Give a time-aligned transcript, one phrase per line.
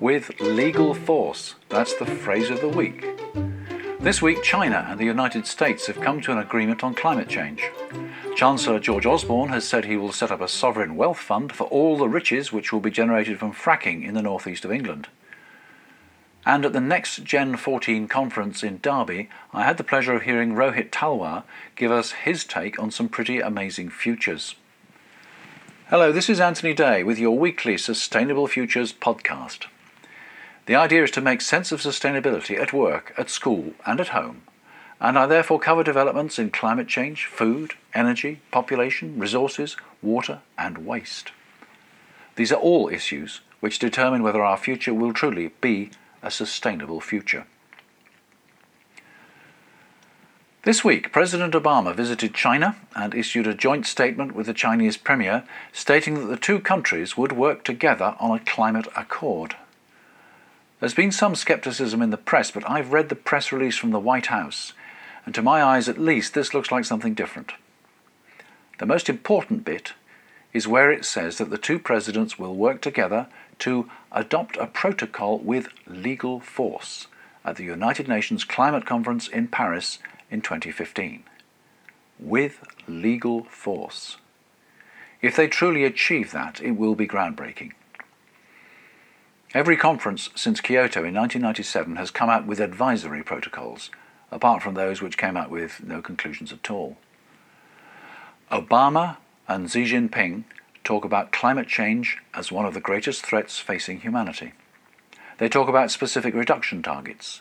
[0.00, 3.06] With legal force, that's the phrase of the week.
[4.00, 7.70] This week, China and the United States have come to an agreement on climate change.
[8.34, 11.98] Chancellor George Osborne has said he will set up a sovereign wealth fund for all
[11.98, 15.08] the riches which will be generated from fracking in the northeast of England.
[16.46, 21.42] And at the NextGen14 conference in Derby, I had the pleasure of hearing Rohit Talwar
[21.76, 24.54] give us his take on some pretty amazing futures.
[25.90, 29.66] Hello, this is Anthony Day with your weekly Sustainable Futures podcast.
[30.64, 34.42] The idea is to make sense of sustainability at work, at school, and at home,
[34.98, 41.32] and I therefore cover developments in climate change, food, energy, population, resources, water, and waste.
[42.36, 45.90] These are all issues which determine whether our future will truly be
[46.22, 47.46] a sustainable future.
[50.62, 55.44] This week, President Obama visited China and issued a joint statement with the Chinese Premier
[55.72, 59.56] stating that the two countries would work together on a climate accord.
[60.78, 63.98] There's been some skepticism in the press, but I've read the press release from the
[63.98, 64.74] White House,
[65.24, 67.52] and to my eyes at least, this looks like something different.
[68.78, 69.94] The most important bit
[70.52, 73.26] is where it says that the two presidents will work together
[73.60, 77.06] to adopt a protocol with legal force
[77.44, 79.98] at the United Nations Climate Conference in Paris
[80.30, 81.22] in 2015.
[82.18, 84.16] With legal force.
[85.22, 87.72] If they truly achieve that, it will be groundbreaking.
[89.52, 93.90] Every conference since Kyoto in 1997 has come out with advisory protocols,
[94.30, 96.96] apart from those which came out with no conclusions at all.
[98.50, 99.16] Obama
[99.50, 100.44] and Xi Jinping
[100.84, 104.52] talk about climate change as one of the greatest threats facing humanity.
[105.38, 107.40] They talk about specific reduction targets.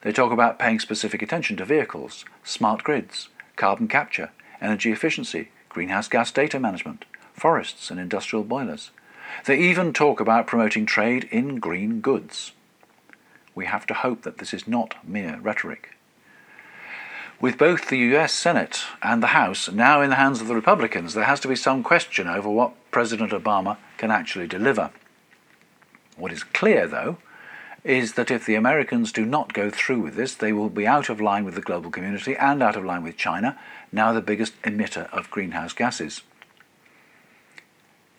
[0.00, 4.30] They talk about paying specific attention to vehicles, smart grids, carbon capture,
[4.62, 8.90] energy efficiency, greenhouse gas data management, forests and industrial boilers.
[9.44, 12.52] They even talk about promoting trade in green goods.
[13.54, 15.98] We have to hope that this is not mere rhetoric.
[17.42, 21.12] With both the US Senate and the House now in the hands of the Republicans,
[21.12, 24.92] there has to be some question over what President Obama can actually deliver.
[26.16, 27.16] What is clear, though,
[27.82, 31.08] is that if the Americans do not go through with this, they will be out
[31.08, 33.58] of line with the global community and out of line with China,
[33.90, 36.22] now the biggest emitter of greenhouse gases.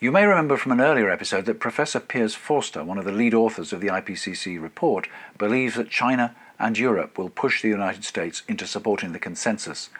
[0.00, 3.34] You may remember from an earlier episode that Professor Piers Forster, one of the lead
[3.34, 5.06] authors of the IPCC report,
[5.38, 9.90] believes that China and Europe will push the United States into supporting the consensus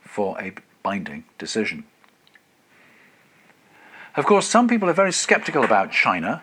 [0.00, 0.52] for a
[0.82, 1.84] binding decision.
[4.16, 6.42] Of course, some people are very skeptical about China,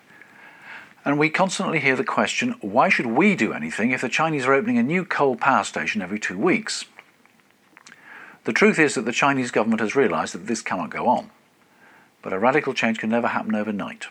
[1.03, 4.53] and we constantly hear the question why should we do anything if the Chinese are
[4.53, 6.86] opening a new coal power station every two weeks?
[8.46, 11.32] The truth is that the Chinese government has realized that this cannot go on,
[12.22, 14.06] but a radical change can never happen overnight.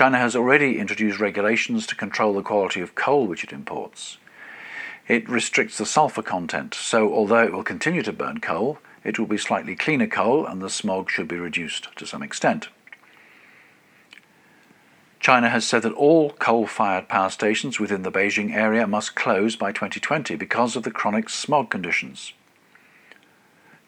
[0.00, 4.16] China has already introduced regulations to control the quality of coal which it imports.
[5.06, 9.26] It restricts the sulfur content, so although it will continue to burn coal, it will
[9.26, 12.70] be slightly cleaner coal and the smog should be reduced to some extent.
[15.20, 19.54] China has said that all coal fired power stations within the Beijing area must close
[19.54, 22.32] by 2020 because of the chronic smog conditions.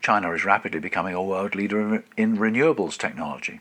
[0.03, 3.61] China is rapidly becoming a world leader in renewables technology.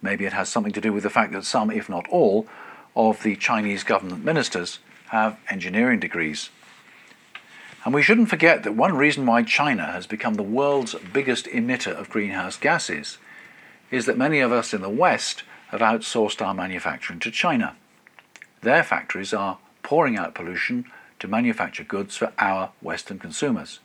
[0.00, 2.46] Maybe it has something to do with the fact that some, if not all,
[2.94, 6.50] of the Chinese government ministers have engineering degrees.
[7.84, 11.96] And we shouldn't forget that one reason why China has become the world's biggest emitter
[11.96, 13.18] of greenhouse gases
[13.90, 17.76] is that many of us in the West have outsourced our manufacturing to China.
[18.62, 20.86] Their factories are pouring out pollution
[21.20, 23.80] to manufacture goods for our Western consumers.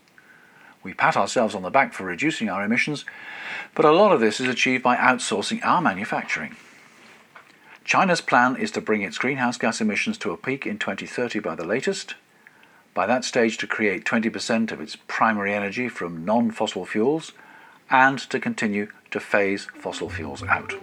[0.83, 3.05] We pat ourselves on the back for reducing our emissions,
[3.73, 6.55] but a lot of this is achieved by outsourcing our manufacturing.
[7.85, 11.55] China's plan is to bring its greenhouse gas emissions to a peak in 2030 by
[11.55, 12.15] the latest,
[12.93, 17.31] by that stage to create 20% of its primary energy from non fossil fuels,
[17.89, 20.73] and to continue to phase fossil fuels out.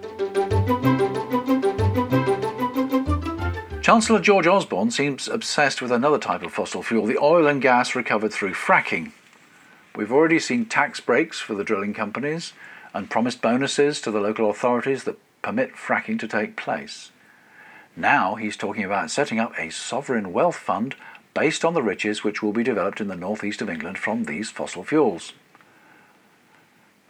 [3.82, 7.94] Chancellor George Osborne seems obsessed with another type of fossil fuel, the oil and gas
[7.94, 9.12] recovered through fracking.
[9.96, 12.52] We've already seen tax breaks for the drilling companies
[12.94, 17.10] and promised bonuses to the local authorities that permit fracking to take place.
[17.96, 20.94] Now he's talking about setting up a sovereign wealth fund
[21.34, 24.50] based on the riches which will be developed in the northeast of England from these
[24.50, 25.32] fossil fuels.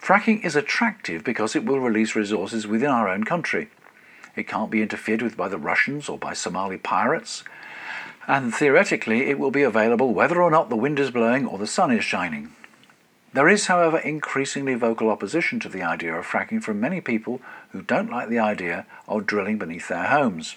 [0.01, 3.69] Fracking is attractive because it will release resources within our own country.
[4.35, 7.45] It can't be interfered with by the Russians or by Somali pirates,
[8.27, 11.67] and theoretically it will be available whether or not the wind is blowing or the
[11.67, 12.55] sun is shining.
[13.33, 17.41] There is, however, increasingly vocal opposition to the idea of fracking from many people
[17.71, 20.57] who don't like the idea of drilling beneath their homes.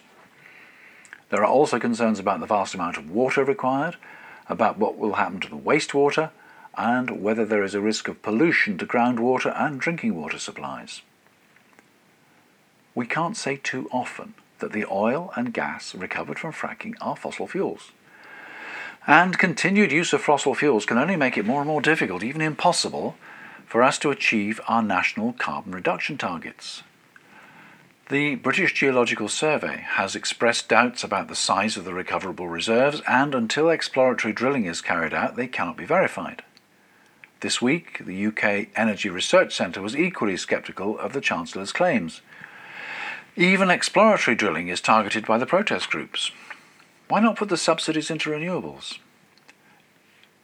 [1.29, 3.97] There are also concerns about the vast amount of water required,
[4.47, 6.31] about what will happen to the wastewater,
[6.75, 11.03] and whether there is a risk of pollution to groundwater and drinking water supplies.
[12.95, 17.47] We can't say too often that the oil and gas recovered from fracking are fossil
[17.47, 17.91] fuels.
[19.05, 22.41] And continued use of fossil fuels can only make it more and more difficult, even
[22.41, 23.15] impossible,
[23.65, 26.83] for us to achieve our national carbon reduction targets.
[28.09, 33.35] The British Geological Survey has expressed doubts about the size of the recoverable reserves, and
[33.35, 36.43] until exploratory drilling is carried out, they cannot be verified.
[37.41, 42.21] This week, the UK Energy Research Centre was equally sceptical of the Chancellor's claims.
[43.35, 46.31] Even exploratory drilling is targeted by the protest groups.
[47.07, 48.97] Why not put the subsidies into renewables?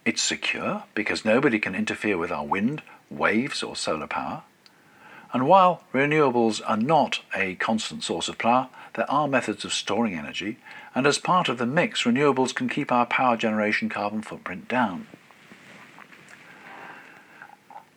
[0.05, 4.43] It's secure because nobody can interfere with our wind, waves, or solar power.
[5.31, 10.15] And while renewables are not a constant source of power, there are methods of storing
[10.15, 10.57] energy,
[10.95, 15.07] and as part of the mix, renewables can keep our power generation carbon footprint down.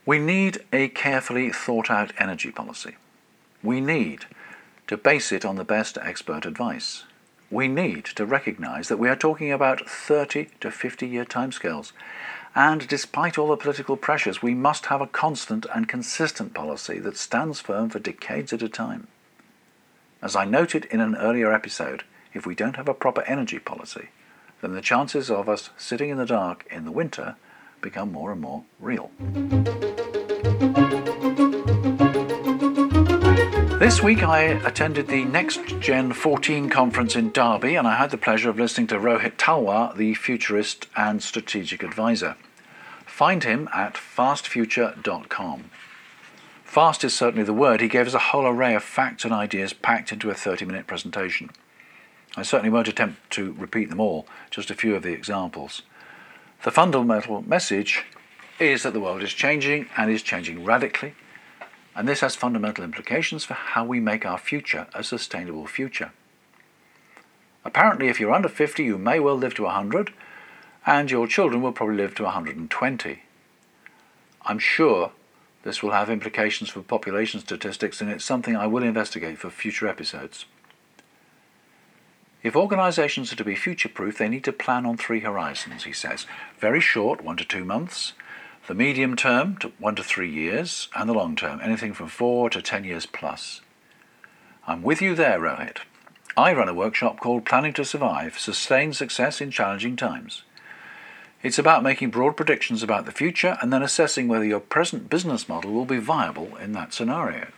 [0.04, 2.96] We need a carefully thought out energy policy.
[3.62, 4.26] We need
[4.88, 7.04] to base it on the best expert advice
[7.52, 11.92] we need to recognize that we are talking about 30 to 50 year timescales.
[12.54, 17.16] And despite all the political pressures, we must have a constant and consistent policy that
[17.18, 19.06] stands firm for decades at a time.
[20.22, 24.08] As I noted in an earlier episode, if we don't have a proper energy policy,
[24.62, 27.36] then the chances of us sitting in the dark in the winter
[27.82, 29.10] become more and more real.
[33.82, 38.56] This week I attended the NextGen14 conference in Derby and I had the pleasure of
[38.56, 42.36] listening to Rohit Talwar, the futurist and strategic advisor.
[43.06, 45.64] Find him at fastfuture.com.
[46.62, 47.80] Fast is certainly the word.
[47.80, 50.86] He gave us a whole array of facts and ideas packed into a 30 minute
[50.86, 51.50] presentation.
[52.36, 55.82] I certainly won't attempt to repeat them all, just a few of the examples.
[56.62, 58.04] The fundamental message
[58.60, 61.16] is that the world is changing and is changing radically
[61.94, 66.12] and this has fundamental implications for how we make our future a sustainable future.
[67.64, 70.12] Apparently, if you're under 50, you may well live to 100,
[70.84, 73.22] and your children will probably live to 120.
[74.44, 75.12] I'm sure
[75.62, 79.86] this will have implications for population statistics, and it's something I will investigate for future
[79.86, 80.46] episodes.
[82.42, 85.92] If organisations are to be future proof, they need to plan on three horizons, he
[85.92, 86.26] says.
[86.58, 88.14] Very short, one to two months,
[88.68, 92.48] the medium term, to one to three years, and the long term, anything from four
[92.50, 93.60] to ten years plus.
[94.66, 95.78] I'm with you there, Rohit.
[96.36, 100.44] I run a workshop called Planning to Survive Sustained Success in Challenging Times.
[101.42, 105.48] It's about making broad predictions about the future and then assessing whether your present business
[105.48, 107.48] model will be viable in that scenario.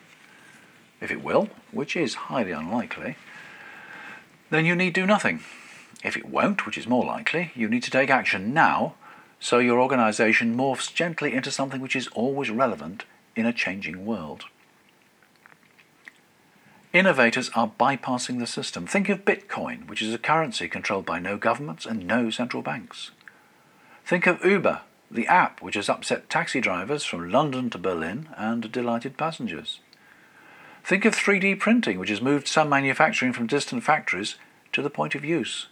[1.02, 3.16] If it will, which is highly unlikely,
[4.48, 5.40] then you need do nothing.
[6.02, 8.94] If it won't, which is more likely, you need to take action now
[9.40, 13.04] so your organization morphs gently into something which is always relevant
[13.36, 14.44] in a changing world.
[16.92, 18.86] Innovators are bypassing the system.
[18.86, 23.10] Think of Bitcoin, which is a currency controlled by no governments and no central banks.
[24.06, 28.70] Think of Uber, the app which has upset taxi drivers from London to Berlin and
[28.70, 29.80] delighted passengers.
[30.84, 34.36] Think of 3D printing, which has moved some manufacturing from distant factories
[34.72, 35.66] to the point of use.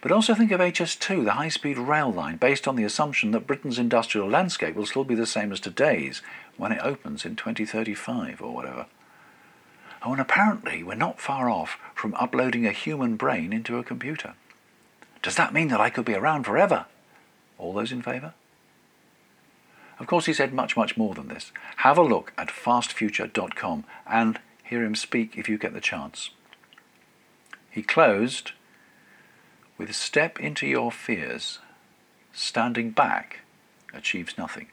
[0.00, 3.46] But also think of HS2, the high speed rail line, based on the assumption that
[3.46, 6.22] Britain's industrial landscape will still be the same as today's
[6.56, 8.86] when it opens in 2035 or whatever.
[10.02, 14.34] Oh, and apparently we're not far off from uploading a human brain into a computer.
[15.22, 16.86] Does that mean that I could be around forever?
[17.58, 18.32] All those in favour?
[19.98, 21.52] Of course, he said much, much more than this.
[21.76, 26.30] Have a look at fastfuture.com and hear him speak if you get the chance.
[27.70, 28.52] He closed
[29.80, 31.58] with step into your fears,
[32.34, 33.38] standing back
[33.94, 34.66] achieves nothing.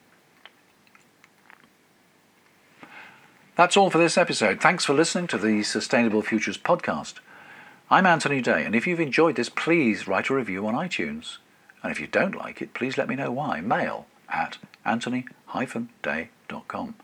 [3.55, 4.59] That's all for this episode.
[4.59, 7.13] Thanks for listening to the Sustainable Futures podcast.
[7.89, 11.37] I'm Anthony Day, and if you've enjoyed this, please write a review on iTunes.
[11.81, 13.61] And if you don't like it, please let me know why.
[13.61, 16.95] Mail at anthony-day.com.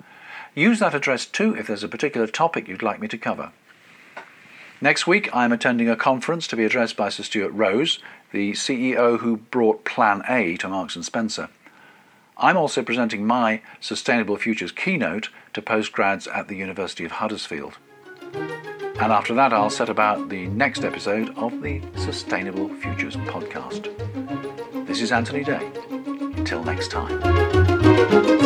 [0.53, 3.53] Use that address too if there's a particular topic you'd like me to cover.
[4.83, 7.99] Next week, I am attending a conference to be addressed by Sir Stuart Rose,
[8.33, 11.47] the CEO who brought Plan A to Marks and Spencer.
[12.35, 17.77] I'm also presenting my Sustainable Futures keynote to postgrads at the University of Huddersfield.
[18.33, 23.87] And after that, I'll set about the next episode of the Sustainable Futures podcast.
[24.85, 25.71] This is Anthony Day.
[26.43, 28.42] Till next time.